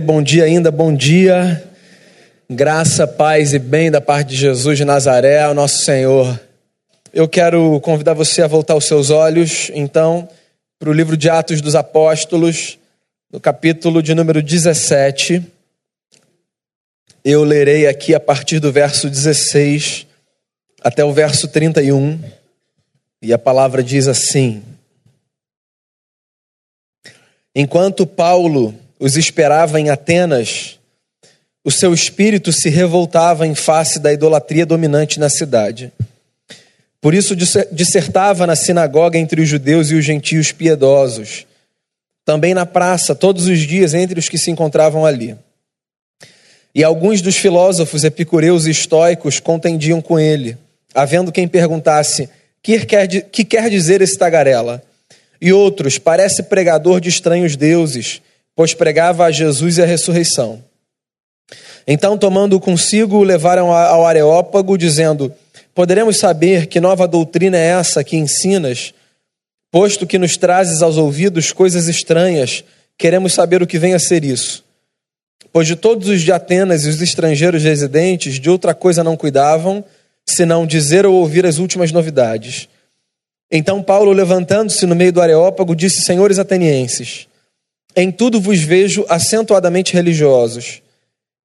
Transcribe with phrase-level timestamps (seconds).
[0.00, 1.70] Bom dia ainda, bom dia.
[2.50, 6.40] Graça, paz e bem da parte de Jesus de Nazaré, o nosso Senhor.
[7.12, 10.26] Eu quero convidar você a voltar os seus olhos, então,
[10.78, 12.78] para o livro de Atos dos Apóstolos,
[13.30, 15.46] no capítulo de número 17.
[17.22, 20.06] Eu lerei aqui a partir do verso 16
[20.82, 22.18] até o verso 31,
[23.20, 24.62] e a palavra diz assim:
[27.54, 30.78] Enquanto Paulo os esperava em Atenas,
[31.64, 35.92] o seu espírito se revoltava em face da idolatria dominante na cidade.
[37.00, 41.48] Por isso dissertava na sinagoga entre os judeus e os gentios piedosos,
[42.24, 45.34] também na praça, todos os dias entre os que se encontravam ali.
[46.72, 50.56] E alguns dos filósofos epicureus e estoicos contendiam com ele,
[50.94, 52.30] havendo quem perguntasse:
[52.62, 54.80] que quer, que quer dizer esse tagarela?
[55.40, 58.22] E outros, parece pregador de estranhos deuses
[58.54, 60.62] pois pregava a Jesus e a ressurreição.
[61.86, 65.32] Então, tomando-o consigo, o levaram ao Areópago, dizendo:
[65.74, 68.94] Poderemos saber que nova doutrina é essa que ensinas,
[69.70, 72.62] posto que nos trazes aos ouvidos coisas estranhas,
[72.98, 74.64] queremos saber o que vem a ser isso.
[75.52, 79.84] Pois de todos os de Atenas e os estrangeiros residentes, de outra coisa não cuidavam,
[80.26, 82.68] senão dizer ou ouvir as últimas novidades.
[83.50, 87.26] Então Paulo, levantando-se no meio do Areópago, disse: Senhores atenienses,
[87.94, 90.82] em tudo vos vejo acentuadamente religiosos,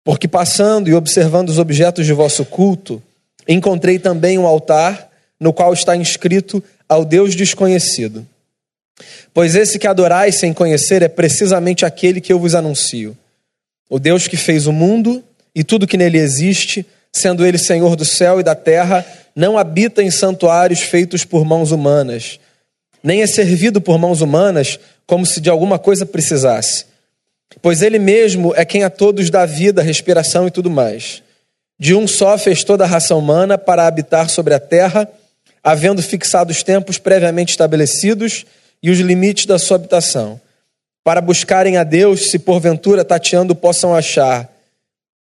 [0.03, 3.01] porque passando e observando os objetos de vosso culto,
[3.47, 5.09] encontrei também um altar
[5.39, 8.25] no qual está inscrito ao Deus desconhecido.
[9.33, 13.15] Pois esse que adorais sem conhecer é precisamente aquele que eu vos anuncio.
[13.89, 18.05] O Deus que fez o mundo e tudo que nele existe, sendo ele Senhor do
[18.05, 22.39] céu e da terra, não habita em santuários feitos por mãos humanas,
[23.07, 26.83] nem é servido por mãos humanas, como se de alguma coisa precisasse.
[27.61, 31.23] Pois ele mesmo é quem a todos dá vida, respiração e tudo mais.
[31.79, 35.09] De um só fez toda a raça humana para habitar sobre a terra,
[35.63, 38.45] havendo fixado os tempos previamente estabelecidos
[38.83, 40.37] e os limites da sua habitação,
[41.01, 44.53] para buscarem a Deus, se porventura tateando possam achar,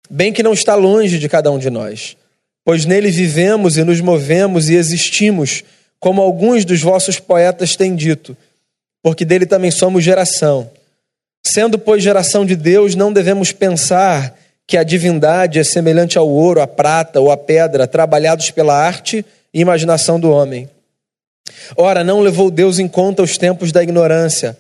[0.08, 2.16] bem que não está longe de cada um de nós,
[2.64, 5.64] pois nele vivemos e nos movemos e existimos,
[6.02, 8.36] como alguns dos vossos poetas têm dito
[9.02, 10.70] porque dele também somos geração.
[11.46, 16.62] Sendo, pois, geração de Deus, não devemos pensar que a divindade é semelhante ao ouro,
[16.62, 20.70] à prata ou à pedra, trabalhados pela arte e imaginação do homem.
[21.76, 24.56] Ora, não levou Deus em conta os tempos da ignorância.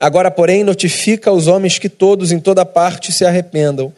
[0.00, 3.92] Agora, porém, notifica aos homens que todos em toda parte se arrependam,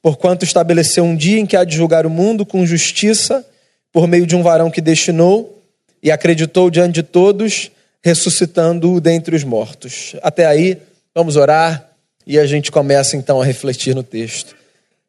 [0.00, 3.44] porquanto estabeleceu um dia em que há de julgar o mundo com justiça,
[3.92, 5.59] por meio de um varão que destinou
[6.02, 7.70] e acreditou diante de todos
[8.02, 10.16] ressuscitando-o dentre os mortos.
[10.22, 10.78] Até aí,
[11.14, 11.90] vamos orar
[12.26, 14.56] e a gente começa então a refletir no texto.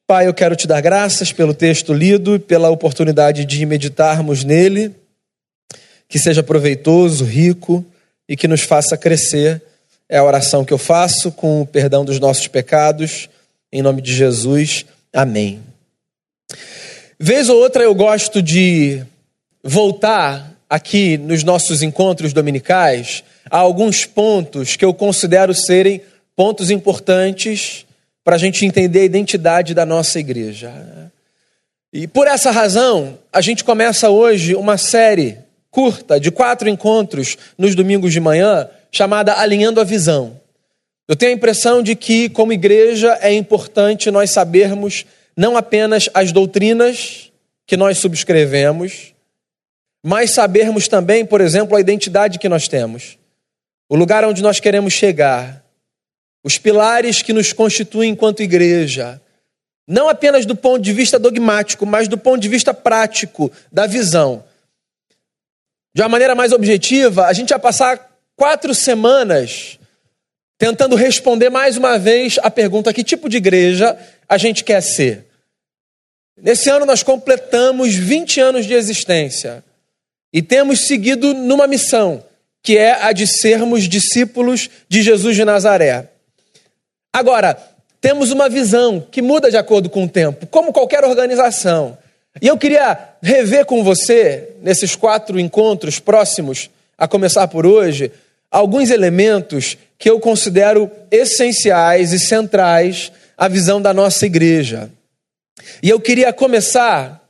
[0.06, 4.94] Pai, eu quero te dar graças pelo texto lido, pela oportunidade de meditarmos nele,
[6.10, 7.86] que seja proveitoso, rico
[8.28, 9.62] e que nos faça crescer.
[10.10, 13.30] É a oração que eu faço com o perdão dos nossos pecados,
[13.72, 14.86] em nome de Jesus.
[15.14, 15.62] Amém.
[17.18, 19.02] Vez ou outra eu gosto de
[19.64, 26.02] voltar aqui nos nossos encontros dominicais, há alguns pontos que eu considero serem
[26.34, 27.86] pontos importantes
[28.24, 30.72] para a gente entender a identidade da nossa igreja.
[31.92, 35.40] E por essa razão, a gente começa hoje uma série
[35.70, 40.40] curta de quatro encontros nos domingos de manhã, chamada Alinhando a Visão.
[41.06, 45.06] Eu tenho a impressão de que, como igreja, é importante nós sabermos
[45.36, 47.30] não apenas as doutrinas
[47.68, 49.12] que nós subscrevemos,
[50.04, 53.18] mas sabermos também, por exemplo, a identidade que nós temos,
[53.90, 55.64] o lugar onde nós queremos chegar,
[56.44, 59.22] os pilares que nos constituem enquanto igreja,
[59.88, 64.44] não apenas do ponto de vista dogmático, mas do ponto de vista prático, da visão.
[65.94, 69.78] De uma maneira mais objetiva, a gente vai passar quatro semanas
[70.58, 73.98] tentando responder mais uma vez a pergunta: que tipo de igreja
[74.28, 75.28] a gente quer ser?
[76.42, 79.64] Nesse ano nós completamos 20 anos de existência.
[80.34, 82.24] E temos seguido numa missão,
[82.64, 86.10] que é a de sermos discípulos de Jesus de Nazaré.
[87.12, 87.58] Agora,
[88.00, 91.98] temos uma visão que muda de acordo com o tempo, como qualquer organização.
[92.42, 98.12] E eu queria rever com você, nesses quatro encontros próximos, a começar por hoje,
[98.50, 104.90] alguns elementos que eu considero essenciais e centrais à visão da nossa igreja.
[105.84, 107.22] E eu queria começar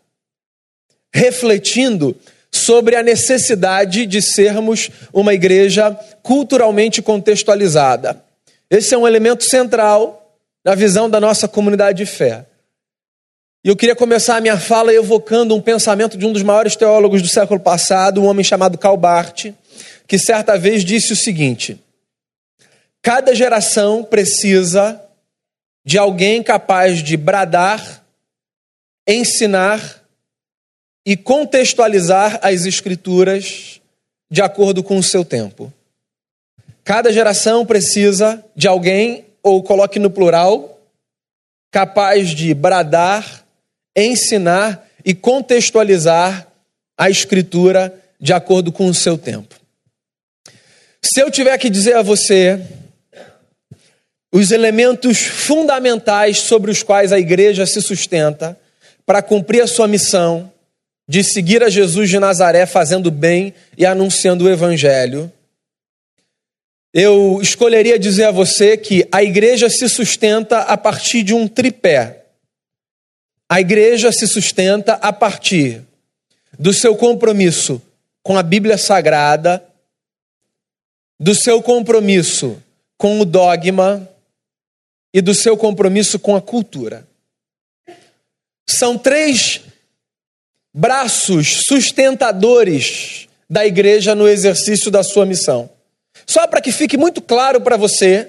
[1.13, 2.15] refletindo
[2.62, 5.92] sobre a necessidade de sermos uma igreja
[6.22, 8.24] culturalmente contextualizada.
[8.69, 12.46] Esse é um elemento central na visão da nossa comunidade de fé.
[13.63, 17.22] E eu queria começar a minha fala evocando um pensamento de um dos maiores teólogos
[17.22, 19.54] do século passado, um homem chamado Karl Barth,
[20.07, 21.80] que certa vez disse o seguinte:
[23.02, 25.00] Cada geração precisa
[25.86, 28.04] de alguém capaz de bradar,
[29.07, 30.00] ensinar
[31.06, 33.81] e contextualizar as escrituras
[34.30, 35.74] de acordo com o seu tempo.
[36.83, 40.80] Cada geração precisa de alguém, ou coloque no plural,
[41.71, 43.45] capaz de bradar,
[43.95, 46.48] ensinar e contextualizar
[46.98, 49.56] a escritura de acordo com o seu tempo.
[51.04, 52.62] Se eu tiver que dizer a você
[54.31, 58.57] os elementos fundamentais sobre os quais a igreja se sustenta
[59.06, 60.50] para cumprir a sua missão
[61.12, 65.30] de seguir a Jesus de Nazaré fazendo bem e anunciando o evangelho,
[66.94, 72.28] eu escolheria dizer a você que a igreja se sustenta a partir de um tripé.
[73.50, 75.81] A igreja se sustenta a partir
[76.58, 77.81] do seu compromisso
[78.24, 79.62] com a Bíblia Sagrada,
[81.19, 82.57] do seu compromisso
[82.98, 84.10] com o dogma
[85.14, 87.06] e do seu compromisso com a cultura.
[88.66, 89.60] São três
[90.73, 95.69] braços sustentadores da igreja no exercício da sua missão.
[96.25, 98.27] Só para que fique muito claro para você,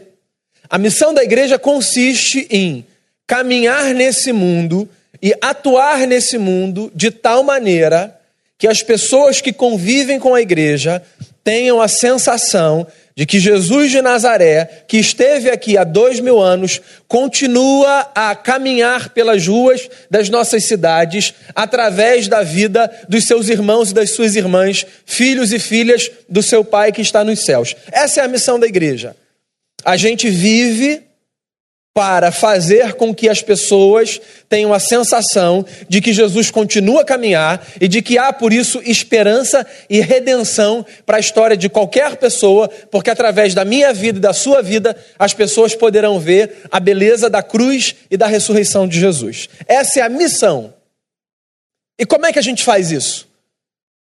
[0.69, 2.85] a missão da igreja consiste em
[3.27, 4.89] caminhar nesse mundo
[5.23, 8.19] e atuar nesse mundo de tal maneira
[8.59, 11.03] que as pessoas que convivem com a igreja
[11.45, 16.81] tenham a sensação de que Jesus de Nazaré, que esteve aqui há dois mil anos,
[17.07, 23.95] continua a caminhar pelas ruas das nossas cidades através da vida dos seus irmãos e
[23.95, 27.77] das suas irmãs, filhos e filhas do seu Pai que está nos céus.
[27.91, 29.15] Essa é a missão da igreja.
[29.85, 31.03] A gente vive
[31.95, 37.67] para fazer com que as pessoas tenham a sensação de que Jesus continua a caminhar
[37.81, 42.69] e de que há, por isso, esperança e redenção para a história de qualquer pessoa,
[42.91, 47.29] porque através da minha vida e da sua vida, as pessoas poderão ver a beleza
[47.29, 49.49] da cruz e da ressurreição de Jesus.
[49.67, 50.73] Essa é a missão.
[51.99, 53.29] E como é que a gente faz isso?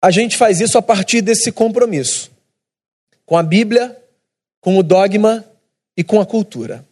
[0.01, 2.31] A gente faz isso a partir desse compromisso
[3.27, 3.97] com a Bíblia,
[4.61, 5.45] com o dogma
[5.97, 6.85] e com a cultura.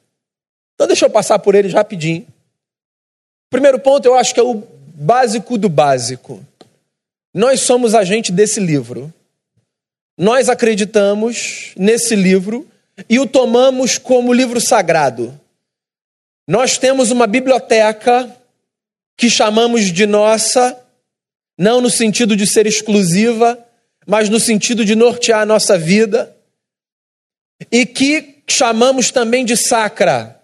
[0.83, 2.27] Então deixa eu passar por eles rapidinho.
[3.49, 4.65] Primeiro ponto, eu acho que é o
[4.97, 6.45] básico do básico.
[7.33, 9.15] Nós somos agente desse livro.
[10.19, 12.69] Nós acreditamos nesse livro
[13.09, 15.39] e o tomamos como livro sagrado.
[16.49, 18.29] Nós temos uma biblioteca
[19.17, 20.77] que chamamos de nossa,
[21.57, 23.57] não no sentido de ser exclusiva,
[24.05, 26.37] mas no sentido de nortear a nossa vida,
[27.71, 30.42] e que chamamos também de sacra,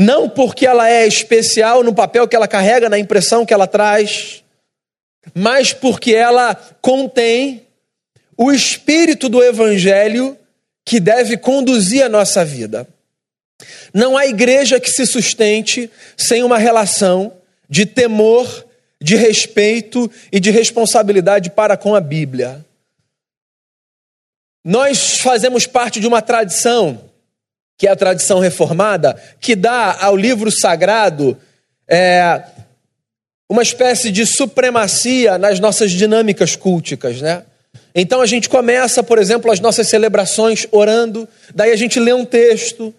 [0.00, 4.42] não porque ela é especial no papel que ela carrega, na impressão que ela traz,
[5.34, 7.66] mas porque ela contém
[8.34, 10.38] o espírito do evangelho
[10.86, 12.88] que deve conduzir a nossa vida.
[13.92, 17.34] Não há igreja que se sustente sem uma relação
[17.68, 18.66] de temor,
[19.02, 22.64] de respeito e de responsabilidade para com a Bíblia.
[24.64, 27.10] Nós fazemos parte de uma tradição
[27.80, 31.34] que é a tradição reformada, que dá ao livro sagrado
[31.88, 32.42] é,
[33.48, 37.42] uma espécie de supremacia nas nossas dinâmicas culticas, né?
[37.94, 42.26] Então a gente começa, por exemplo, as nossas celebrações orando, daí a gente lê um
[42.26, 42.94] texto,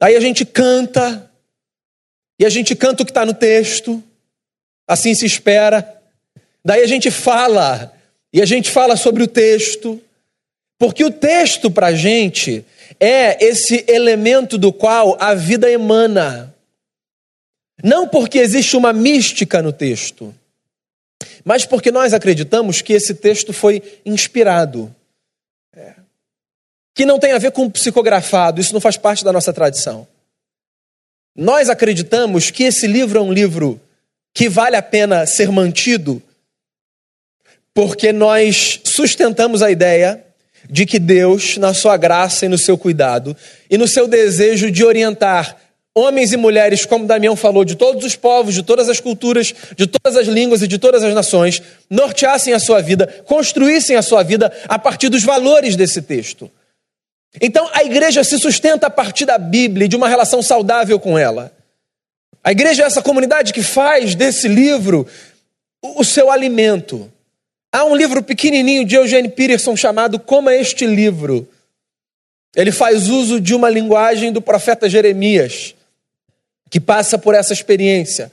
[0.00, 1.30] daí a gente canta,
[2.40, 4.02] e a gente canta o que está no texto,
[4.88, 5.96] assim se espera,
[6.64, 7.92] daí a gente fala,
[8.32, 10.02] e a gente fala sobre o texto,
[10.76, 12.64] porque o texto para a gente
[12.98, 16.54] é esse elemento do qual a vida emana.
[17.82, 20.34] Não porque existe uma mística no texto,
[21.44, 24.94] mas porque nós acreditamos que esse texto foi inspirado.
[25.74, 25.94] É.
[26.94, 30.06] Que não tem a ver com psicografado, isso não faz parte da nossa tradição.
[31.34, 33.80] Nós acreditamos que esse livro é um livro
[34.34, 36.22] que vale a pena ser mantido,
[37.72, 40.24] porque nós sustentamos a ideia
[40.68, 43.36] de que Deus, na sua graça e no seu cuidado,
[43.68, 45.56] e no seu desejo de orientar
[45.94, 49.86] homens e mulheres, como Damião falou, de todos os povos, de todas as culturas, de
[49.86, 54.22] todas as línguas e de todas as nações, norteassem a sua vida, construíssem a sua
[54.22, 56.50] vida a partir dos valores desse texto.
[57.40, 61.18] Então, a igreja se sustenta a partir da Bíblia e de uma relação saudável com
[61.18, 61.52] ela.
[62.42, 65.06] A igreja é essa comunidade que faz desse livro
[65.82, 67.10] o seu alimento.
[67.72, 71.48] Há um livro pequenininho de Eugene Peterson chamado Como é este livro?
[72.56, 75.74] Ele faz uso de uma linguagem do profeta Jeremias,
[76.68, 78.32] que passa por essa experiência,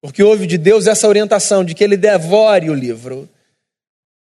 [0.00, 3.28] porque houve de Deus essa orientação de que ele devore o livro.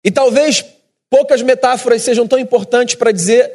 [0.04, 0.64] E talvez
[1.10, 3.50] poucas metáforas sejam tão importantes para dizer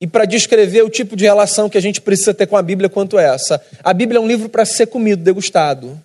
[0.00, 2.88] e para descrever o tipo de relação que a gente precisa ter com a Bíblia
[2.88, 3.64] quanto essa.
[3.82, 6.02] A Bíblia é um livro para ser comido, degustado,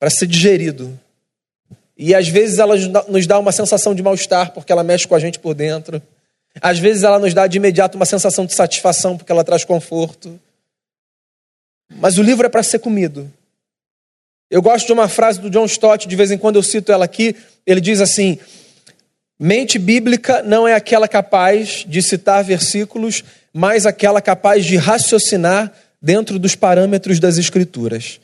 [0.00, 0.98] para ser digerido.
[2.04, 2.74] E às vezes ela
[3.06, 6.02] nos dá uma sensação de mal-estar porque ela mexe com a gente por dentro.
[6.60, 10.36] Às vezes ela nos dá de imediato uma sensação de satisfação porque ela traz conforto.
[11.88, 13.32] Mas o livro é para ser comido.
[14.50, 17.04] Eu gosto de uma frase do John Stott, de vez em quando eu cito ela
[17.04, 17.36] aqui.
[17.64, 18.36] Ele diz assim:
[19.38, 26.36] Mente bíblica não é aquela capaz de citar versículos, mas aquela capaz de raciocinar dentro
[26.36, 28.20] dos parâmetros das Escrituras.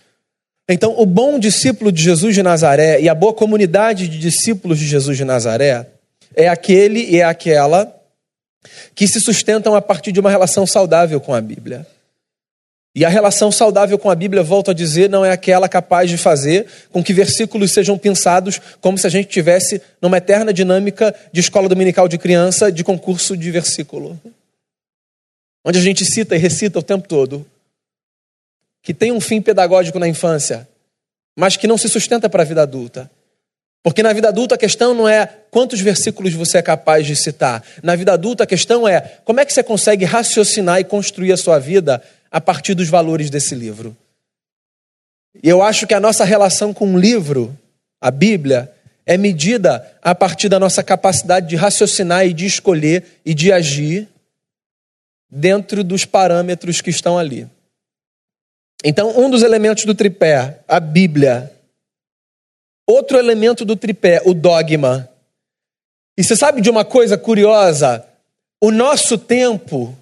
[0.69, 4.87] Então, o bom discípulo de Jesus de Nazaré e a boa comunidade de discípulos de
[4.87, 5.87] Jesus de Nazaré
[6.35, 7.95] é aquele e é aquela
[8.95, 11.87] que se sustentam a partir de uma relação saudável com a Bíblia.
[12.95, 16.19] E a relação saudável com a Bíblia, volto a dizer, não é aquela capaz de
[16.19, 21.41] fazer com que versículos sejam pensados como se a gente tivesse numa eterna dinâmica de
[21.41, 24.21] escola dominical de criança, de concurso de versículo.
[25.65, 27.47] Onde a gente cita e recita o tempo todo
[28.89, 30.67] que tem um fim pedagógico na infância,
[31.37, 33.11] mas que não se sustenta para a vida adulta.
[33.83, 37.63] Porque na vida adulta a questão não é quantos versículos você é capaz de citar.
[37.83, 41.37] Na vida adulta a questão é como é que você consegue raciocinar e construir a
[41.37, 43.95] sua vida a partir dos valores desse livro.
[45.43, 47.55] E eu acho que a nossa relação com o livro,
[48.01, 48.73] a Bíblia,
[49.05, 54.09] é medida a partir da nossa capacidade de raciocinar e de escolher e de agir
[55.31, 57.47] dentro dos parâmetros que estão ali.
[58.85, 61.53] Então, um dos elementos do tripé, a Bíblia.
[62.87, 65.09] Outro elemento do tripé, o dogma.
[66.17, 68.05] E você sabe de uma coisa curiosa?
[68.61, 69.97] O nosso tempo,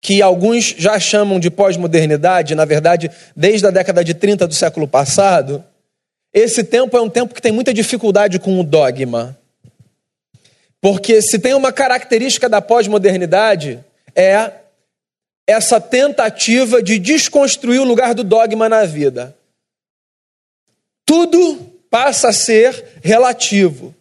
[0.00, 4.86] que alguns já chamam de pós-modernidade, na verdade, desde a década de 30 do século
[4.86, 5.64] passado,
[6.32, 9.36] esse tempo é um tempo que tem muita dificuldade com o dogma.
[10.80, 13.82] Porque se tem uma característica da pós-modernidade,
[14.14, 14.50] é
[15.46, 19.36] essa tentativa de desconstruir o lugar do dogma na vida.
[21.06, 21.56] Tudo
[21.90, 23.94] passa a ser relativo.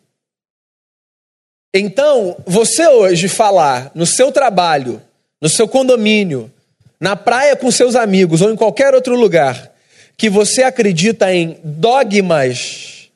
[1.74, 5.02] Então, você hoje falar no seu trabalho,
[5.42, 6.52] no seu condomínio,
[7.00, 9.74] na praia com seus amigos ou em qualquer outro lugar,
[10.16, 13.10] que você acredita em dogmas,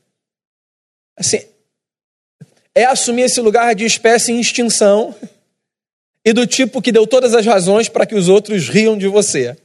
[1.15, 1.39] assim,
[2.75, 5.15] é assumir esse lugar de espécie em extinção
[6.27, 9.55] e do tipo que deu todas as razões para que os outros riam de você.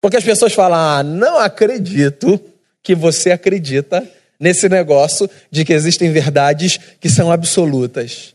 [0.00, 2.40] Porque as pessoas falam: ah, não acredito
[2.82, 4.04] que você acredita
[4.38, 8.34] nesse negócio de que existem verdades que são absolutas.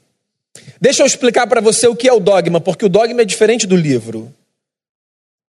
[0.79, 3.67] Deixa eu explicar para você o que é o dogma, porque o dogma é diferente
[3.67, 4.34] do livro.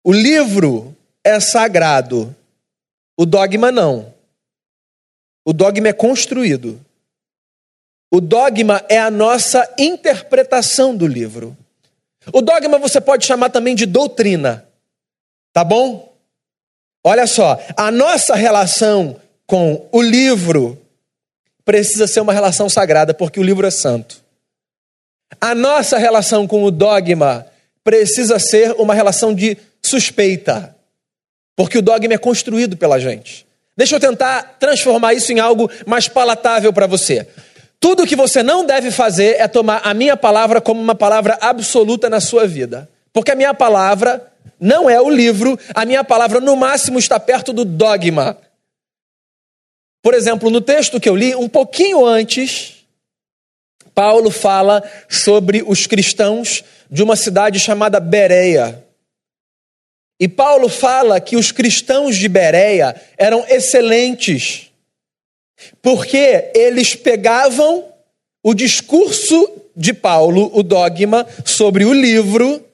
[0.03, 2.35] O livro é sagrado,
[3.15, 4.15] o dogma não.
[5.45, 6.81] O dogma é construído.
[8.11, 11.55] O dogma é a nossa interpretação do livro.
[12.33, 14.67] O dogma você pode chamar também de doutrina,
[15.53, 16.15] tá bom?
[17.03, 20.79] Olha só, a nossa relação com o livro
[21.65, 24.23] precisa ser uma relação sagrada, porque o livro é santo.
[25.41, 27.47] A nossa relação com o dogma
[27.83, 30.77] precisa ser uma relação de suspeita,
[31.57, 33.47] porque o dogma é construído pela gente.
[33.77, 37.27] Deixa eu tentar transformar isso em algo mais palatável para você.
[37.81, 42.11] Tudo que você não deve fazer é tomar a minha palavra como uma palavra absoluta
[42.11, 42.89] na sua vida.
[43.11, 47.55] Porque a minha palavra não é o livro, a minha palavra no máximo está perto
[47.55, 48.37] do dogma.
[50.03, 52.85] Por exemplo, no texto que eu li, um pouquinho antes,
[53.95, 58.85] Paulo fala sobre os cristãos de uma cidade chamada Bereia.
[60.19, 64.70] E Paulo fala que os cristãos de Bereia eram excelentes
[65.83, 67.85] porque eles pegavam
[68.43, 72.65] o discurso de Paulo, o dogma, sobre o livro,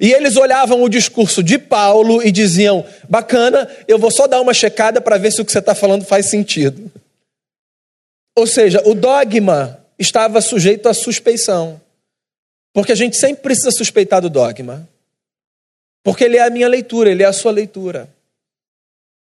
[0.00, 4.52] e eles olhavam o discurso de Paulo e diziam: bacana, eu vou só dar uma
[4.52, 6.90] checada para ver se o que você está falando faz sentido.
[8.36, 11.80] Ou seja, o dogma estava sujeito à suspeição.
[12.74, 14.86] Porque a gente sempre precisa suspeitar do dogma.
[16.04, 18.06] Porque ele é a minha leitura, ele é a sua leitura.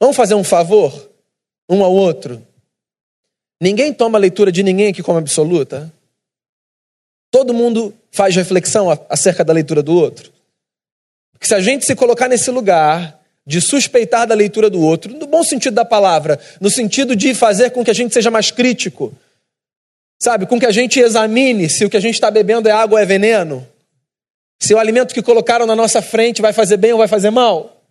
[0.01, 1.11] Vamos fazer um favor
[1.69, 2.47] um ao outro?
[3.63, 5.93] Ninguém toma a leitura de ninguém aqui como absoluta.
[7.31, 10.33] Todo mundo faz reflexão acerca da leitura do outro.
[11.33, 15.27] Porque se a gente se colocar nesse lugar de suspeitar da leitura do outro, no
[15.29, 19.17] bom sentido da palavra, no sentido de fazer com que a gente seja mais crítico,
[20.23, 22.95] Sabe, com que a gente examine se o que a gente está bebendo é água
[22.95, 23.67] ou é veneno.
[24.61, 27.83] Se o alimento que colocaram na nossa frente vai fazer bem ou vai fazer mal.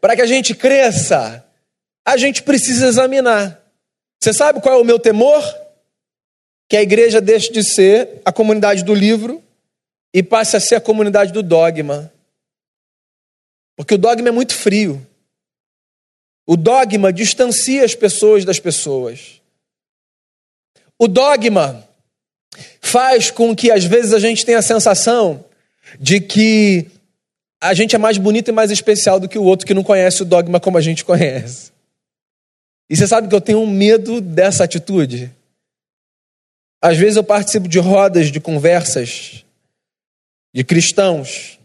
[0.00, 1.44] Para que a gente cresça,
[2.04, 3.63] a gente precisa examinar.
[4.22, 5.42] Você sabe qual é o meu temor?
[6.68, 9.42] Que a igreja deixe de ser a comunidade do livro
[10.12, 12.12] e passe a ser a comunidade do dogma.
[13.76, 15.04] Porque o dogma é muito frio.
[16.46, 19.40] O dogma distancia as pessoas das pessoas.
[20.98, 21.86] O dogma
[22.80, 25.44] faz com que às vezes a gente tenha a sensação
[25.98, 26.86] de que
[27.60, 30.22] a gente é mais bonito e mais especial do que o outro que não conhece
[30.22, 31.72] o dogma como a gente conhece.
[32.88, 35.32] E você sabe que eu tenho um medo dessa atitude?
[36.82, 39.44] Às vezes eu participo de rodas de conversas
[40.52, 41.58] de cristãos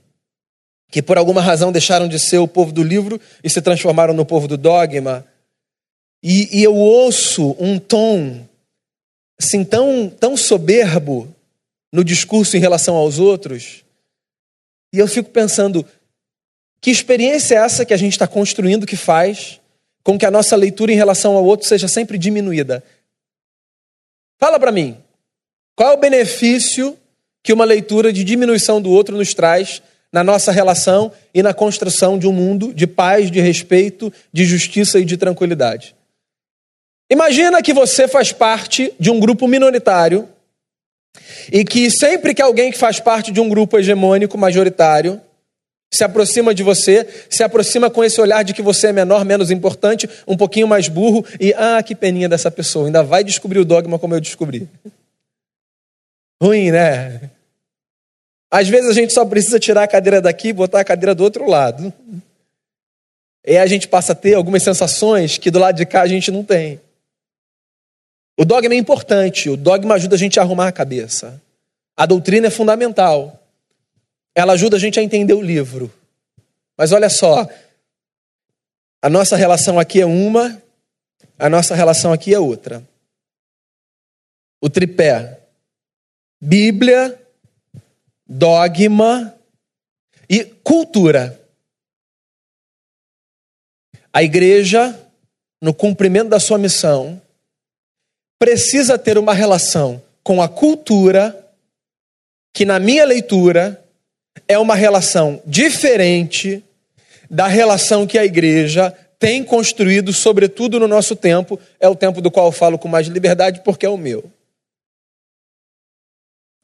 [0.92, 4.26] que por alguma razão deixaram de ser o povo do livro e se transformaram no
[4.26, 5.26] povo do dogma.
[6.24, 8.46] E, e eu ouço um tom
[9.40, 11.34] assim tão, tão soberbo
[11.94, 13.84] no discurso em relação aos outros,
[14.94, 15.86] e eu fico pensando,
[16.82, 19.59] que experiência é essa que a gente está construindo que faz
[20.10, 22.84] com que a nossa leitura em relação ao outro seja sempre diminuída?
[24.40, 24.98] Fala para mim,
[25.76, 26.98] qual é o benefício
[27.44, 32.18] que uma leitura de diminuição do outro nos traz na nossa relação e na construção
[32.18, 35.96] de um mundo de paz, de respeito, de justiça e de tranquilidade.
[37.08, 40.28] Imagina que você faz parte de um grupo minoritário
[41.54, 45.22] e que sempre que alguém que faz parte de um grupo hegemônico majoritário
[45.92, 49.50] se aproxima de você, se aproxima com esse olhar de que você é menor, menos
[49.50, 53.66] importante, um pouquinho mais burro e ah, que peninha dessa pessoa, ainda vai descobrir o
[53.66, 54.68] dogma como eu descobri.
[56.42, 57.30] Ruim, né?
[58.52, 61.24] Às vezes a gente só precisa tirar a cadeira daqui e botar a cadeira do
[61.24, 61.94] outro lado.
[63.46, 66.32] E a gente passa a ter algumas sensações que do lado de cá a gente
[66.32, 66.80] não tem.
[68.38, 71.42] O dogma é importante, o dogma ajuda a gente a arrumar a cabeça.
[71.98, 73.38] A doutrina é fundamental.
[74.40, 75.94] Ela ajuda a gente a entender o livro.
[76.78, 77.46] Mas olha só,
[79.02, 80.64] a nossa relação aqui é uma,
[81.38, 82.82] a nossa relação aqui é outra.
[84.62, 85.42] O tripé:
[86.40, 87.22] Bíblia,
[88.26, 89.36] dogma
[90.30, 91.38] e cultura.
[94.14, 94.98] A igreja,
[95.62, 97.22] no cumprimento da sua missão,
[98.40, 101.54] precisa ter uma relação com a cultura,
[102.54, 103.86] que na minha leitura
[104.50, 106.64] é uma relação diferente
[107.30, 112.32] da relação que a igreja tem construído, sobretudo no nosso tempo, é o tempo do
[112.32, 114.24] qual eu falo com mais liberdade, porque é o meu.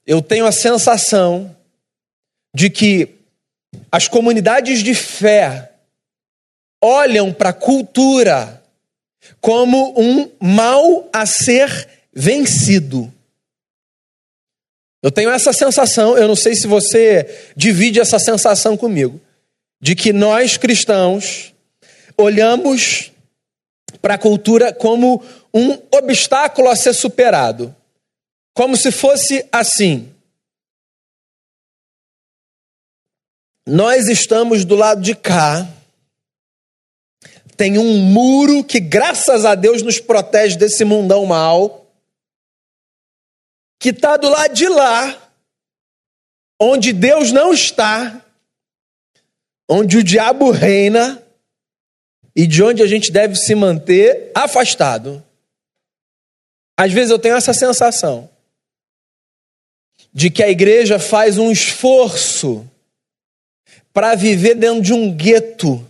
[0.04, 1.56] Eu tenho a sensação
[2.56, 3.10] de que
[3.92, 5.72] as comunidades de fé
[6.82, 8.64] olham para a cultura
[9.40, 13.14] como um mal a ser vencido.
[15.06, 19.22] Eu tenho essa sensação, eu não sei se você divide essa sensação comigo,
[19.80, 21.54] de que nós cristãos
[22.18, 23.12] olhamos
[24.02, 27.76] para a cultura como um obstáculo a ser superado.
[28.52, 30.12] Como se fosse assim:
[33.64, 35.70] Nós estamos do lado de cá.
[37.56, 41.85] Tem um muro que, graças a Deus, nos protege desse mundão mal.
[43.80, 45.32] Que está do lado de lá,
[46.60, 48.24] onde Deus não está,
[49.70, 51.22] onde o diabo reina
[52.36, 55.24] e de onde a gente deve se manter afastado.
[56.78, 58.30] Às vezes eu tenho essa sensação
[60.14, 62.70] de que a igreja faz um esforço
[63.94, 65.86] para viver dentro de um gueto.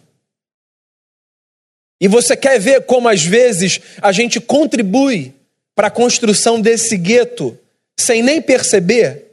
[1.99, 5.33] E você quer ver como às vezes a gente contribui
[5.73, 7.57] para a construção desse gueto
[7.99, 9.25] sem nem perceber?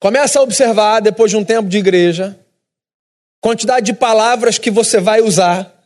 [0.00, 2.38] Começa a observar depois de um tempo de igreja
[3.40, 5.78] quantidade de palavras que você vai usar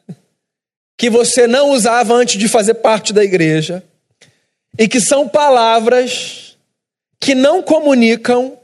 [1.03, 3.83] que você não usava antes de fazer parte da igreja
[4.79, 6.57] e que são palavras
[7.19, 8.57] que não comunicam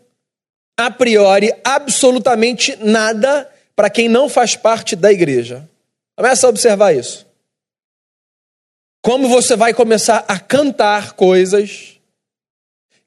[0.76, 5.68] a priori, absolutamente nada para quem não faz parte da igreja.
[6.16, 7.26] Começa a observar isso.
[9.02, 11.98] Como você vai começar a cantar coisas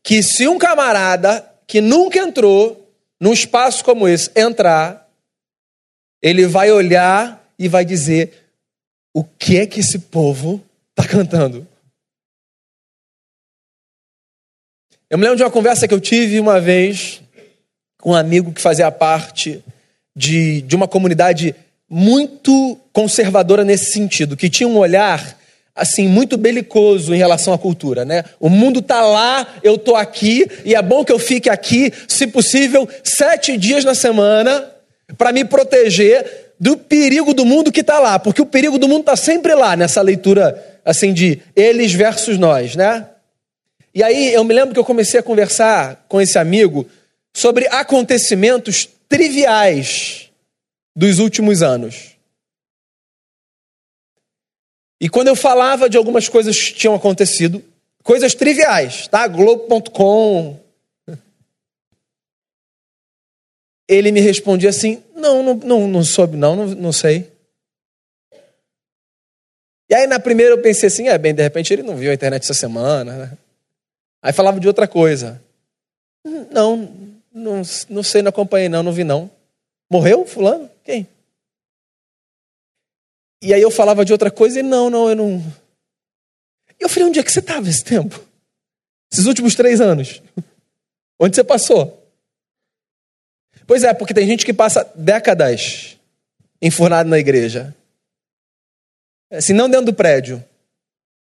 [0.04, 5.10] que, se um camarada que nunca entrou num espaço como esse entrar,
[6.22, 8.52] ele vai olhar e vai dizer:
[9.14, 11.68] o que é que esse povo está cantando?
[15.10, 17.22] Eu me lembro de uma conversa que eu tive uma vez
[18.00, 19.64] com um amigo que fazia parte
[20.16, 21.54] de, de uma comunidade
[21.90, 25.38] muito conservadora nesse sentido, que tinha um olhar
[25.76, 28.24] assim muito belicoso em relação à cultura, né?
[28.40, 32.28] O mundo tá lá, eu tô aqui e é bom que eu fique aqui, se
[32.28, 34.70] possível, sete dias na semana
[35.18, 39.02] para me proteger do perigo do mundo que está lá, porque o perigo do mundo
[39.02, 43.08] está sempre lá nessa leitura assim de eles versus nós, né?
[43.94, 46.88] E aí eu me lembro que eu comecei a conversar com esse amigo
[47.34, 50.30] sobre acontecimentos triviais
[50.96, 52.12] dos últimos anos.
[55.02, 57.64] E quando eu falava de algumas coisas que tinham acontecido,
[58.04, 59.28] coisas triviais, tá?
[59.28, 60.60] Globo.com.
[63.88, 67.32] Ele me respondia assim: não, não, não, não soube, não, não, não sei.
[69.90, 72.14] E aí na primeira eu pensei assim: é, bem, de repente ele não viu a
[72.14, 73.18] internet essa semana.
[73.26, 73.38] Né?
[74.22, 75.42] Aí falava de outra coisa.
[76.52, 76.96] Não,
[77.34, 79.32] não, não sei, não acompanhei, não, não vi, não.
[79.90, 80.70] Morreu, Fulano?
[80.86, 81.08] Quem?
[83.42, 85.38] E aí eu falava de outra coisa e não, não, eu não.
[86.80, 88.24] E eu falei, onde é que você estava esse tempo?
[89.12, 90.22] Esses últimos três anos?
[91.20, 91.98] Onde você passou?
[93.66, 95.98] Pois é, porque tem gente que passa décadas
[96.62, 97.76] enfurnado na igreja.
[99.32, 100.44] Assim, não dentro do prédio,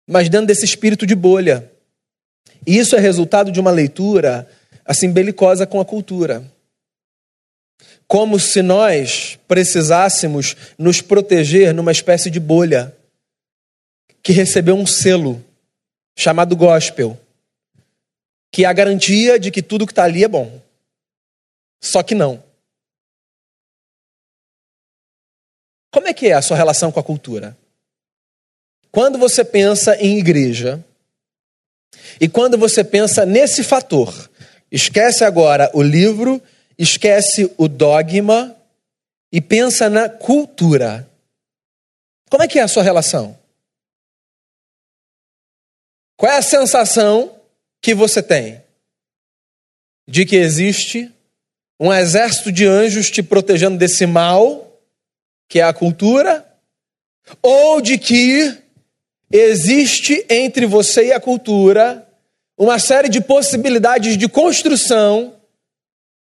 [0.08, 1.70] mas dentro desse espírito de bolha.
[2.66, 4.48] E isso é resultado de uma leitura
[4.84, 6.51] assim belicosa com a cultura
[8.12, 12.94] como se nós precisássemos nos proteger numa espécie de bolha
[14.22, 15.42] que recebeu um selo
[16.14, 17.18] chamado gospel,
[18.50, 20.60] que é a garantia de que tudo que está ali é bom.
[21.80, 22.44] Só que não.
[25.90, 27.56] Como é que é a sua relação com a cultura?
[28.90, 30.84] Quando você pensa em igreja,
[32.20, 34.30] e quando você pensa nesse fator,
[34.70, 36.42] esquece agora o livro
[36.82, 38.56] esquece o dogma
[39.30, 41.08] e pensa na cultura.
[42.28, 43.38] Como é que é a sua relação?
[46.16, 47.40] Qual é a sensação
[47.80, 48.60] que você tem?
[50.08, 51.08] De que existe
[51.78, 54.76] um exército de anjos te protegendo desse mal,
[55.48, 56.44] que é a cultura?
[57.40, 58.60] Ou de que
[59.30, 62.08] existe entre você e a cultura
[62.58, 65.40] uma série de possibilidades de construção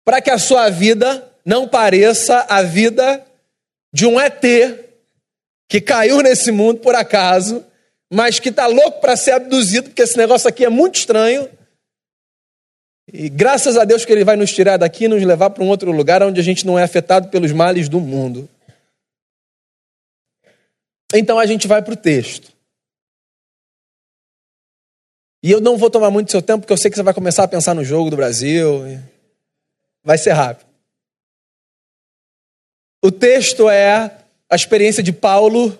[0.03, 3.25] para que a sua vida não pareça a vida
[3.93, 4.41] de um ET
[5.69, 7.65] que caiu nesse mundo por acaso,
[8.11, 11.49] mas que está louco para ser abduzido, porque esse negócio aqui é muito estranho.
[13.11, 15.69] E graças a Deus que ele vai nos tirar daqui e nos levar para um
[15.69, 18.49] outro lugar onde a gente não é afetado pelos males do mundo.
[21.13, 22.51] Então a gente vai para o texto.
[25.43, 27.43] E eu não vou tomar muito seu tempo, porque eu sei que você vai começar
[27.43, 28.85] a pensar no jogo do Brasil.
[30.03, 30.67] Vai ser rápido.
[33.03, 34.17] O texto é
[34.49, 35.77] a experiência de Paulo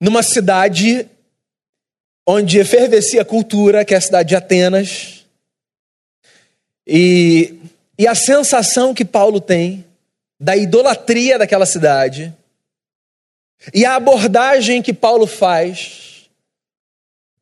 [0.00, 1.08] numa cidade
[2.26, 5.26] onde efervescia a cultura, que é a cidade de Atenas.
[6.86, 7.58] E,
[7.98, 9.84] e a sensação que Paulo tem
[10.40, 12.34] da idolatria daquela cidade
[13.74, 16.30] e a abordagem que Paulo faz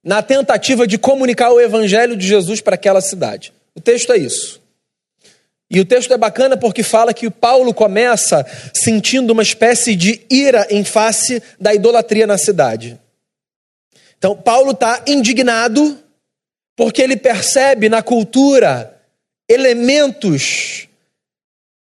[0.02, 3.52] na tentativa de comunicar o evangelho de Jesus para aquela cidade.
[3.74, 4.62] O texto é isso.
[5.70, 10.66] E o texto é bacana porque fala que Paulo começa sentindo uma espécie de ira
[10.70, 12.98] em face da idolatria na cidade.
[14.16, 15.98] Então, Paulo está indignado
[16.76, 18.96] porque ele percebe na cultura
[19.48, 20.88] elementos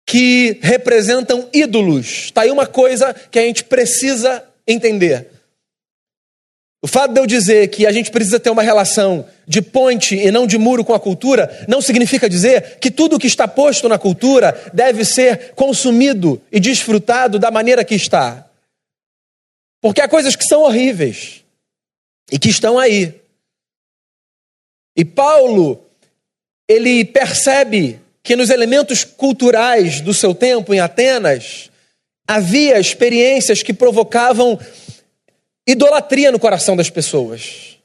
[0.07, 2.27] que representam ídolos.
[2.27, 5.36] Está aí uma coisa que a gente precisa entender.
[6.87, 10.31] O fato de eu dizer que a gente precisa ter uma relação de ponte e
[10.31, 13.99] não de muro com a cultura, não significa dizer que tudo que está posto na
[13.99, 18.49] cultura deve ser consumido e desfrutado da maneira que está.
[19.83, 21.43] Porque há coisas que são horríveis
[22.31, 23.13] e que estão aí.
[24.97, 25.85] E Paulo,
[26.69, 31.69] ele percebe que nos elementos culturais do seu tempo em Atenas
[32.29, 34.57] havia experiências que provocavam
[35.67, 37.77] idolatria no coração das pessoas.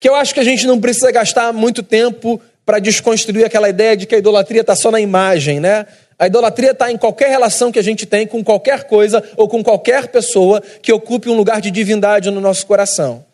[0.00, 3.96] Que eu acho que a gente não precisa gastar muito tempo para desconstruir aquela ideia
[3.96, 5.86] de que a idolatria está só na imagem, né?
[6.18, 9.62] A idolatria está em qualquer relação que a gente tem com qualquer coisa ou com
[9.62, 13.24] qualquer pessoa que ocupe um lugar de divindade no nosso coração.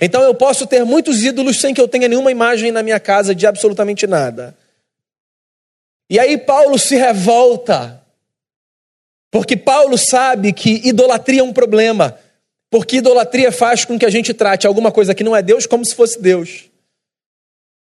[0.00, 3.34] Então eu posso ter muitos ídolos sem que eu tenha nenhuma imagem na minha casa
[3.34, 4.56] de absolutamente nada.
[6.10, 8.02] E aí Paulo se revolta,
[9.30, 12.18] porque Paulo sabe que idolatria é um problema.
[12.72, 15.84] Porque idolatria faz com que a gente trate alguma coisa que não é Deus como
[15.84, 16.70] se fosse Deus.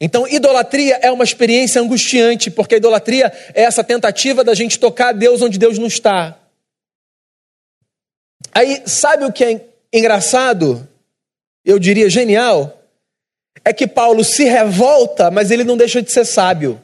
[0.01, 5.11] Então, idolatria é uma experiência angustiante, porque a idolatria é essa tentativa da gente tocar
[5.11, 6.35] Deus onde Deus não está.
[8.51, 9.61] Aí, sabe o que é
[9.93, 10.89] engraçado,
[11.63, 12.81] eu diria genial,
[13.63, 16.81] é que Paulo se revolta, mas ele não deixa de ser sábio.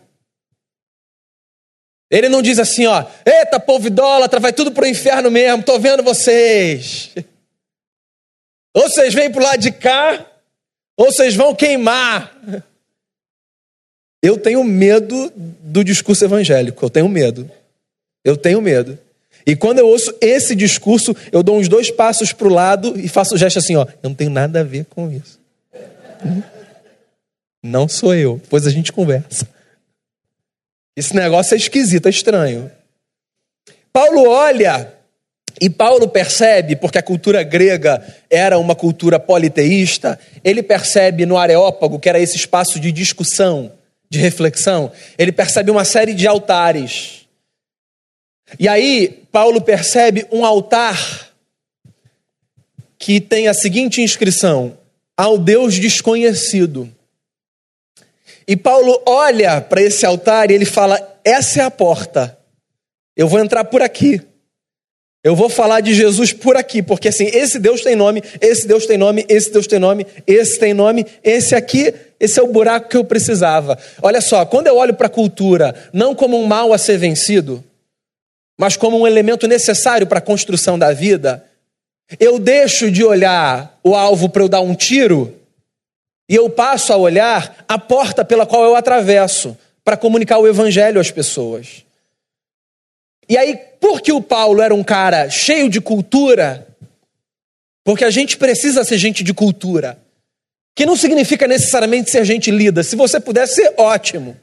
[2.11, 6.03] Ele não diz assim, ó, eita povo idólatra, vai tudo pro inferno mesmo, tô vendo
[6.03, 7.09] vocês.
[8.77, 10.23] Ou vocês vêm pro lado de cá,
[10.95, 12.31] ou vocês vão queimar.
[14.21, 17.49] Eu tenho medo do discurso evangélico, eu tenho medo.
[18.23, 18.99] Eu tenho medo.
[19.47, 23.07] E quando eu ouço esse discurso, eu dou uns dois passos para o lado e
[23.07, 25.39] faço o gesto assim: ó, eu não tenho nada a ver com isso.
[27.63, 28.37] Não sou eu.
[28.37, 29.47] Depois a gente conversa.
[30.95, 32.71] Esse negócio é esquisito, é estranho.
[33.91, 34.93] Paulo olha
[35.59, 41.99] e Paulo percebe, porque a cultura grega era uma cultura politeísta, ele percebe no Areópago,
[41.99, 43.71] que era esse espaço de discussão,
[44.09, 47.27] de reflexão, ele percebe uma série de altares.
[48.59, 51.27] E aí, Paulo percebe um altar
[52.97, 54.77] que tem a seguinte inscrição:
[55.15, 56.89] ao Deus desconhecido.
[58.47, 62.37] E Paulo olha para esse altar e ele fala: essa é a porta.
[63.15, 64.21] Eu vou entrar por aqui.
[65.23, 68.85] Eu vou falar de Jesus por aqui, porque assim, esse Deus tem nome, esse Deus
[68.85, 72.89] tem nome, esse Deus tem nome, esse tem nome, esse aqui, esse é o buraco
[72.89, 73.77] que eu precisava.
[74.01, 77.63] Olha só, quando eu olho para a cultura, não como um mal a ser vencido,
[78.57, 81.43] mas como um elemento necessário para a construção da vida,
[82.19, 85.33] eu deixo de olhar o alvo para eu dar um tiro
[86.29, 90.99] e eu passo a olhar a porta pela qual eu atravesso para comunicar o evangelho
[90.99, 91.86] às pessoas.
[93.29, 96.67] E aí, porque o Paulo era um cara cheio de cultura,
[97.83, 99.99] porque a gente precisa ser gente de cultura,
[100.75, 102.83] que não significa necessariamente ser gente lida.
[102.83, 104.37] Se você puder ser ótimo.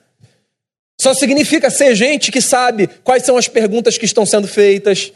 [1.01, 5.13] Só significa ser gente que sabe quais são as perguntas que estão sendo feitas,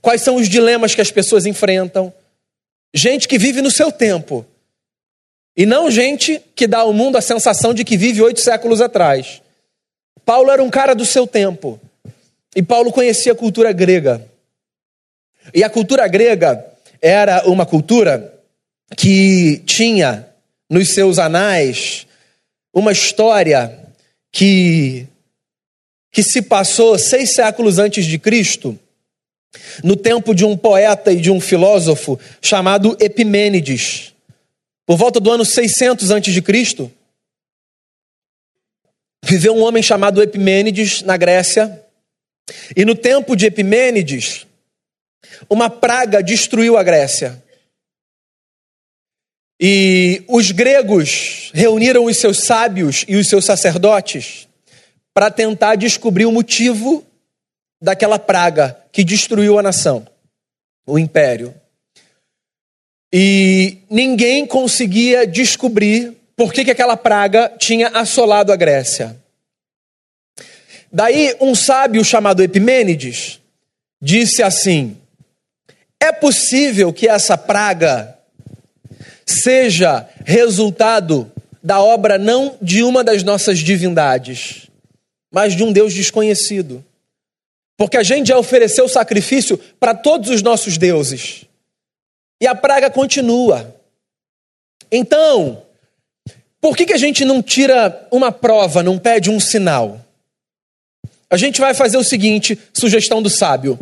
[0.00, 2.12] quais são os dilemas que as pessoas enfrentam.
[2.94, 4.46] Gente que vive no seu tempo.
[5.56, 9.42] E não gente que dá ao mundo a sensação de que vive oito séculos atrás.
[10.24, 11.80] Paulo era um cara do seu tempo.
[12.54, 14.26] E Paulo conhecia a cultura grega.
[15.54, 16.64] E a cultura grega
[17.00, 18.32] era uma cultura
[18.96, 20.28] que tinha
[20.68, 22.06] nos seus anais
[22.72, 23.78] uma história
[24.30, 25.06] que,
[26.10, 28.78] que se passou seis séculos antes de Cristo,
[29.84, 34.14] no tempo de um poeta e de um filósofo chamado Epimênides.
[34.86, 36.90] Por volta do ano 600 antes de Cristo,
[39.22, 41.80] viveu um homem chamado Epimênides na Grécia.
[42.76, 44.46] E no tempo de Epimênides,
[45.48, 47.42] uma praga destruiu a Grécia.
[49.60, 54.48] E os gregos reuniram os seus sábios e os seus sacerdotes
[55.14, 57.04] para tentar descobrir o motivo
[57.80, 60.06] daquela praga que destruiu a nação,
[60.86, 61.54] o império.
[63.12, 69.21] E ninguém conseguia descobrir por que, que aquela praga tinha assolado a Grécia.
[70.92, 73.40] Daí, um sábio chamado Epimênides
[74.00, 74.96] disse assim:
[75.98, 78.18] é possível que essa praga
[79.24, 84.68] seja resultado da obra não de uma das nossas divindades,
[85.32, 86.84] mas de um Deus desconhecido.
[87.76, 91.46] Porque a gente já ofereceu sacrifício para todos os nossos deuses.
[92.40, 93.74] E a praga continua.
[94.90, 95.62] Então,
[96.60, 100.01] por que, que a gente não tira uma prova, não pede um sinal?
[101.32, 103.78] A gente vai fazer o seguinte: sugestão do sábio.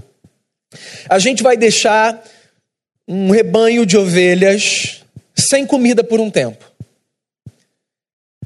[1.08, 2.22] A gente vai deixar
[3.08, 5.02] um rebanho de ovelhas
[5.34, 6.64] sem comida por um tempo.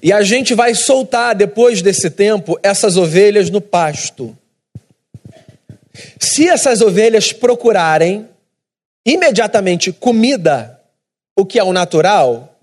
[0.02, 4.36] E a gente vai soltar, depois desse tempo, essas ovelhas no pasto.
[6.18, 8.26] Se essas ovelhas procurarem
[9.06, 10.80] imediatamente comida,
[11.36, 12.53] o que é o natural,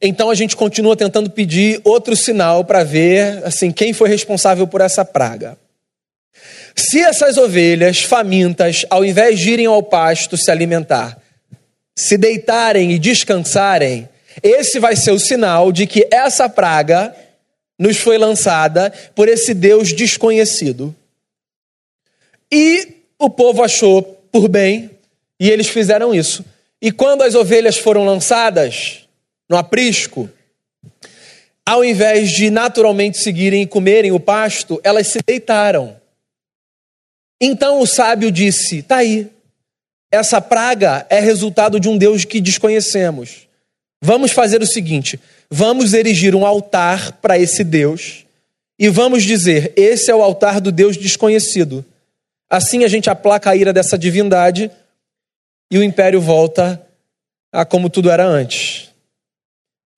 [0.00, 4.80] então a gente continua tentando pedir outro sinal para ver assim quem foi responsável por
[4.80, 5.58] essa praga.
[6.76, 11.20] Se essas ovelhas famintas, ao invés de irem ao pasto se alimentar,
[11.96, 14.08] se deitarem e descansarem,
[14.42, 17.14] esse vai ser o sinal de que essa praga
[17.76, 20.94] nos foi lançada por esse Deus desconhecido.
[22.52, 24.90] E o povo achou por bem
[25.40, 26.44] e eles fizeram isso.
[26.80, 29.07] E quando as ovelhas foram lançadas
[29.48, 30.28] no aprisco,
[31.64, 35.96] ao invés de naturalmente seguirem e comerem o pasto, elas se deitaram.
[37.40, 39.30] Então o sábio disse: Tá aí,
[40.10, 43.46] essa praga é resultado de um Deus que desconhecemos.
[44.02, 48.24] Vamos fazer o seguinte: vamos erigir um altar para esse Deus
[48.78, 51.84] e vamos dizer: esse é o altar do Deus desconhecido.
[52.48, 54.70] Assim a gente aplaca a ira dessa divindade
[55.70, 56.82] e o império volta
[57.52, 58.77] a como tudo era antes.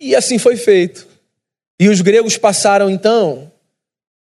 [0.00, 1.06] E assim foi feito.
[1.78, 3.52] E os gregos passaram então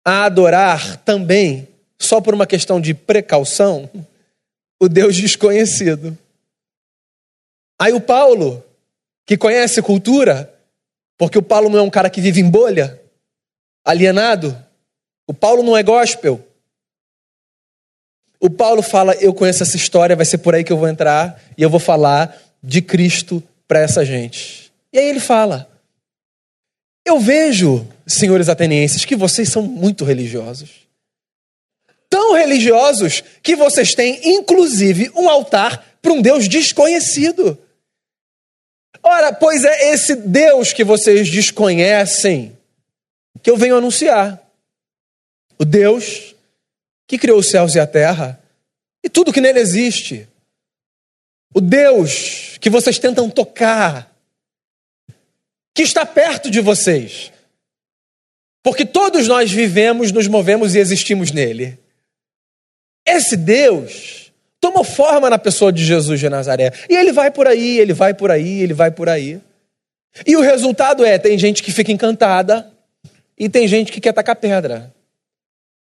[0.03, 1.67] a adorar também,
[1.99, 3.89] só por uma questão de precaução,
[4.79, 6.17] o Deus desconhecido.
[7.79, 8.63] Aí o Paulo,
[9.25, 10.53] que conhece cultura,
[11.17, 12.99] porque o Paulo não é um cara que vive em bolha,
[13.85, 14.57] alienado,
[15.27, 16.43] o Paulo não é gospel.
[18.39, 21.41] O Paulo fala: Eu conheço essa história, vai ser por aí que eu vou entrar
[21.57, 24.68] e eu vou falar de Cristo para essa gente.
[24.91, 25.69] E aí ele fala:
[27.05, 30.87] Eu vejo, senhores atenienses, que vocês são muito religiosos.
[32.09, 37.57] Tão religiosos que vocês têm, inclusive, um altar para um Deus desconhecido.
[39.03, 42.57] Ora, pois é esse Deus que vocês desconhecem
[43.41, 44.41] que eu venho anunciar.
[45.57, 46.35] O Deus
[47.07, 48.41] que criou os céus e a terra
[49.03, 50.27] e tudo que nele existe.
[51.53, 54.13] O Deus que vocês tentam tocar,
[55.79, 57.31] que está perto de vocês.
[58.61, 61.79] Porque todos nós vivemos, nos movemos e existimos nele.
[63.07, 66.73] Esse Deus tomou forma na pessoa de Jesus de Nazaré.
[66.89, 69.39] E ele vai por aí, ele vai por aí, ele vai por aí.
[70.27, 72.69] E o resultado é: tem gente que fica encantada
[73.37, 74.93] e tem gente que quer tacar pedra.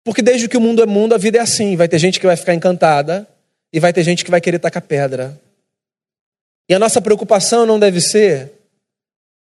[0.04, 1.76] Porque desde que o mundo é mundo, a vida é assim.
[1.76, 3.28] Vai ter gente que vai ficar encantada
[3.74, 5.36] e vai ter gente que vai querer tacar pedra.
[6.70, 8.59] E a nossa preocupação não deve ser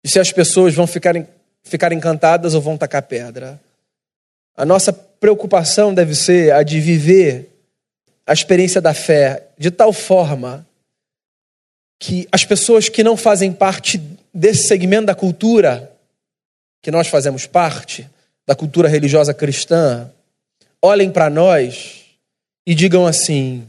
[0.08, 1.14] se as pessoas vão ficar,
[1.62, 3.60] ficar encantadas ou vão tacar pedra.
[4.56, 7.50] A nossa preocupação deve ser a de viver
[8.26, 10.66] a experiência da fé de tal forma
[11.98, 14.02] que as pessoas que não fazem parte
[14.34, 15.92] desse segmento da cultura
[16.82, 18.08] que nós fazemos parte,
[18.44, 20.10] da cultura religiosa cristã,
[20.82, 22.06] olhem para nós
[22.66, 23.64] e digam assim: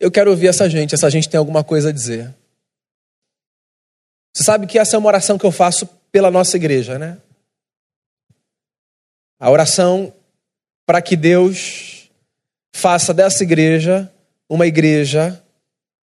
[0.00, 2.34] Eu quero ouvir essa gente, essa gente tem alguma coisa a dizer.
[4.34, 7.18] Você sabe que essa é uma oração que eu faço pela nossa igreja, né?
[9.38, 10.12] A oração
[10.84, 12.10] para que Deus
[12.74, 14.10] faça dessa igreja
[14.48, 15.40] uma igreja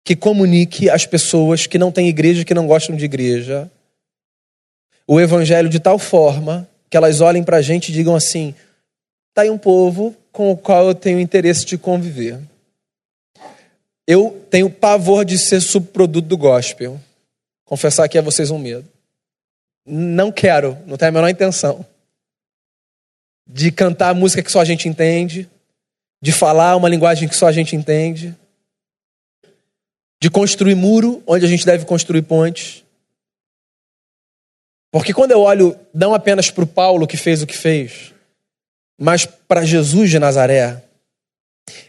[0.04, 3.70] que comunique às pessoas que não têm igreja, que não gostam de igreja,
[5.06, 8.56] o evangelho de tal forma que elas olhem para a gente e digam assim:
[9.30, 12.40] está aí um povo com o qual eu tenho interesse de conviver.
[14.08, 17.00] Eu tenho pavor de ser subproduto do gospel.
[17.72, 18.86] Confessar aqui a vocês um medo.
[19.86, 21.86] Não quero, não tenho a menor intenção
[23.48, 25.50] de cantar música que só a gente entende,
[26.22, 28.36] de falar uma linguagem que só a gente entende,
[30.22, 32.84] de construir muro onde a gente deve construir pontes.
[34.92, 38.14] Porque quando eu olho não apenas para o Paulo que fez o que fez,
[39.00, 40.84] mas para Jesus de Nazaré,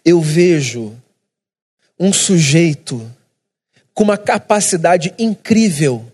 [0.05, 0.97] eu vejo
[1.99, 3.05] um sujeito
[3.95, 6.11] com uma capacidade incrível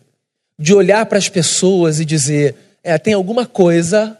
[0.58, 4.18] de olhar para as pessoas e dizer: é, tem alguma coisa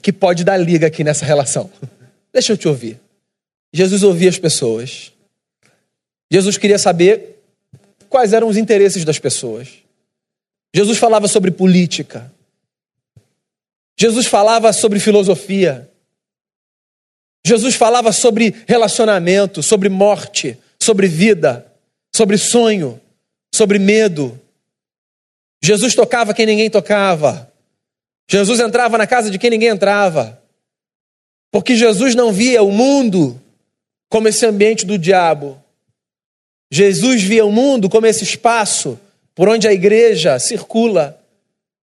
[0.00, 1.70] que pode dar liga aqui nessa relação.
[2.32, 3.00] Deixa eu te ouvir.
[3.72, 5.12] Jesus ouvia as pessoas.
[6.30, 7.42] Jesus queria saber
[8.08, 9.68] quais eram os interesses das pessoas.
[10.74, 12.32] Jesus falava sobre política.
[13.98, 15.88] Jesus falava sobre filosofia.
[17.46, 21.66] Jesus falava sobre relacionamento, sobre morte, sobre vida,
[22.16, 22.98] sobre sonho,
[23.54, 24.40] sobre medo.
[25.62, 27.52] Jesus tocava quem ninguém tocava.
[28.28, 30.42] Jesus entrava na casa de quem ninguém entrava.
[31.52, 33.40] Porque Jesus não via o mundo
[34.08, 35.62] como esse ambiente do diabo.
[36.72, 38.98] Jesus via o mundo como esse espaço
[39.34, 41.22] por onde a igreja circula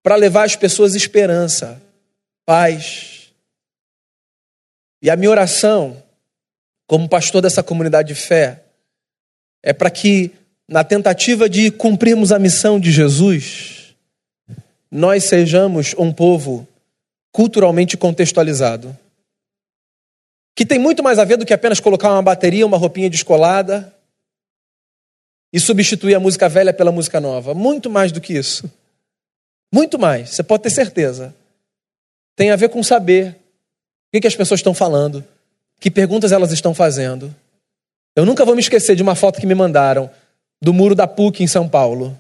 [0.03, 1.81] para levar as pessoas esperança,
[2.47, 3.31] paz.
[5.03, 6.03] E a minha oração,
[6.87, 8.63] como pastor dessa comunidade de fé,
[9.63, 10.31] é para que,
[10.69, 13.95] na tentativa de cumprirmos a missão de Jesus,
[14.91, 16.67] nós sejamos um povo
[17.31, 18.97] culturalmente contextualizado.
[20.55, 23.95] Que tem muito mais a ver do que apenas colocar uma bateria, uma roupinha descolada
[25.53, 27.55] e substituir a música velha pela música nova.
[27.55, 28.71] Muito mais do que isso.
[29.73, 31.35] Muito mais, você pode ter certeza.
[32.37, 33.37] Tem a ver com saber
[34.15, 35.25] o que as pessoas estão falando,
[35.81, 37.35] que perguntas elas estão fazendo.
[38.15, 40.11] Eu nunca vou me esquecer de uma foto que me mandaram
[40.61, 42.19] do muro da PUC em São Paulo,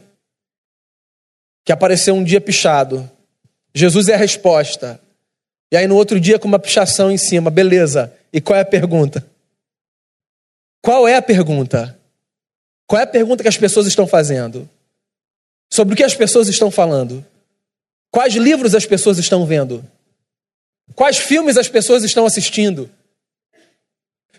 [1.64, 3.08] que apareceu um dia pichado.
[3.74, 5.00] Jesus é a resposta.
[5.70, 7.50] E aí no outro dia com uma pichação em cima.
[7.50, 8.12] Beleza.
[8.32, 9.26] E qual é a pergunta?
[10.82, 11.98] Qual é a pergunta?
[12.86, 14.68] Qual é a pergunta que as pessoas estão fazendo?
[15.72, 17.24] Sobre o que as pessoas estão falando?
[18.10, 19.84] Quais livros as pessoas estão vendo?
[20.94, 22.90] Quais filmes as pessoas estão assistindo?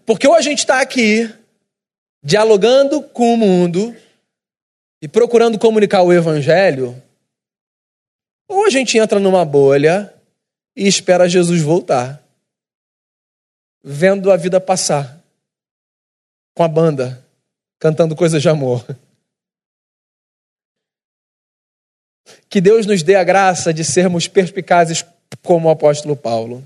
[0.05, 1.33] Porque ou a gente está aqui
[2.23, 3.95] dialogando com o mundo
[5.01, 7.01] e procurando comunicar o evangelho,
[8.47, 10.13] ou a gente entra numa bolha
[10.75, 12.23] e espera Jesus voltar,
[13.83, 15.21] vendo a vida passar
[16.55, 17.25] com a banda,
[17.79, 18.85] cantando coisas de amor.
[22.49, 25.03] Que Deus nos dê a graça de sermos perspicazes
[25.41, 26.63] como o apóstolo Paulo.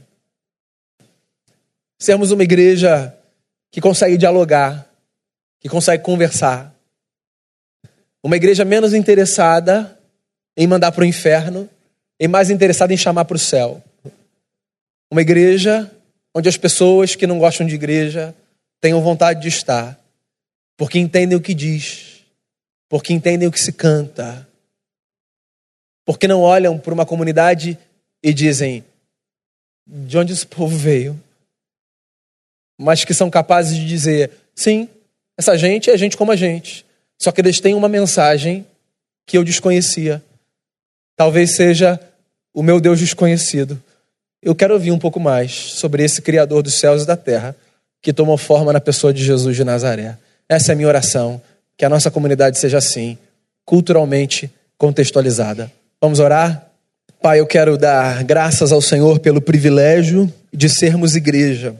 [1.97, 3.17] Sermos uma igreja
[3.71, 4.86] que consegue dialogar,
[5.59, 6.73] que consegue conversar.
[8.23, 9.97] Uma igreja menos interessada
[10.55, 11.69] em mandar para o inferno
[12.19, 13.81] e mais interessada em chamar para o céu.
[15.11, 15.91] Uma igreja
[16.35, 18.35] onde as pessoas que não gostam de igreja
[18.81, 19.99] tenham vontade de estar,
[20.75, 22.23] porque entendem o que diz,
[22.89, 24.47] porque entendem o que se canta,
[26.05, 27.77] porque não olham para uma comunidade
[28.21, 28.83] e dizem:
[29.85, 31.19] de onde esse povo veio?
[32.79, 34.89] Mas que são capazes de dizer: sim,
[35.37, 36.85] essa gente é gente como a gente,
[37.21, 38.65] só que eles têm uma mensagem
[39.25, 40.21] que eu desconhecia.
[41.15, 41.99] Talvez seja
[42.53, 43.81] o meu Deus desconhecido.
[44.41, 47.55] Eu quero ouvir um pouco mais sobre esse Criador dos céus e da terra
[48.01, 50.17] que tomou forma na pessoa de Jesus de Nazaré.
[50.47, 51.41] Essa é a minha oração,
[51.77, 53.17] que a nossa comunidade seja assim,
[53.65, 55.71] culturalmente contextualizada.
[56.01, 56.67] Vamos orar?
[57.21, 61.75] Pai, eu quero dar graças ao Senhor pelo privilégio de sermos igreja,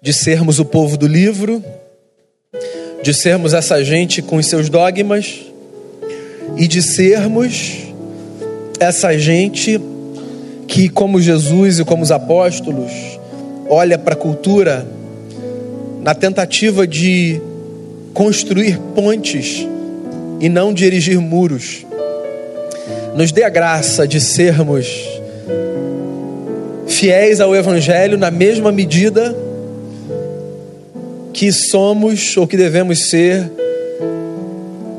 [0.00, 1.64] de sermos o povo do livro,
[3.02, 5.40] de sermos essa gente com os seus dogmas
[6.56, 7.78] e de sermos
[8.80, 9.80] essa gente
[10.66, 12.90] que, como Jesus e como os apóstolos,
[13.68, 14.86] olha para a cultura
[16.02, 17.40] na tentativa de
[18.12, 19.66] construir pontes
[20.40, 21.86] e não de erigir muros.
[23.14, 24.86] Nos dê a graça de sermos
[26.86, 29.36] fiéis ao Evangelho na mesma medida
[31.38, 33.48] que somos ou que devemos ser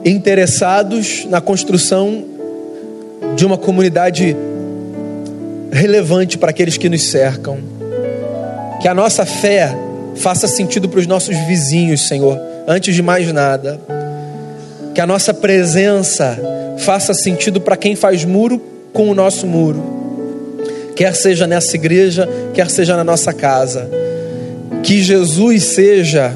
[0.05, 2.23] interessados na construção
[3.35, 4.37] de uma comunidade
[5.69, 7.57] relevante para aqueles que nos cercam.
[8.81, 9.75] Que a nossa fé
[10.15, 13.77] faça sentido para os nossos vizinhos, Senhor, antes de mais nada.
[14.95, 16.39] Que a nossa presença
[16.77, 18.61] faça sentido para quem faz muro
[18.93, 19.83] com o nosso muro.
[20.95, 24.08] Quer seja nessa igreja, quer seja na nossa casa.
[24.83, 26.33] Que Jesus seja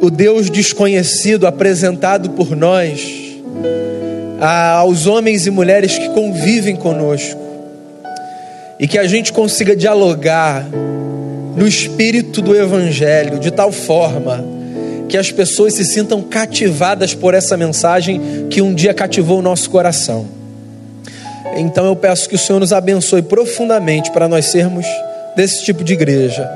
[0.00, 3.22] o Deus desconhecido apresentado por nós
[4.40, 7.40] aos homens e mulheres que convivem conosco
[8.80, 10.66] e que a gente consiga dialogar
[11.56, 14.44] no espírito do Evangelho de tal forma
[15.08, 19.70] que as pessoas se sintam cativadas por essa mensagem que um dia cativou o nosso
[19.70, 20.26] coração.
[21.54, 24.86] Então eu peço que o Senhor nos abençoe profundamente para nós sermos
[25.36, 26.50] desse tipo de igreja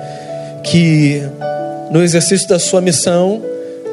[0.67, 1.23] que
[1.91, 3.41] no exercício da sua missão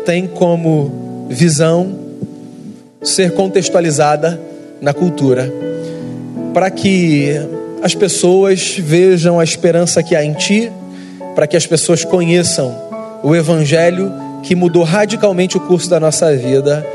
[0.05, 1.95] tem como visão
[3.01, 4.39] ser contextualizada
[4.81, 5.51] na cultura,
[6.53, 7.29] para que
[7.81, 10.71] as pessoas vejam a esperança que há em ti,
[11.35, 12.75] para que as pessoas conheçam
[13.21, 14.11] o Evangelho
[14.41, 16.85] que mudou radicalmente o curso da nossa vida,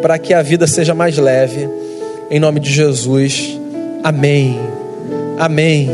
[0.00, 1.68] para que a vida seja mais leve.
[2.30, 3.58] Em nome de Jesus.
[4.02, 4.58] Amém.
[5.38, 5.90] Amém.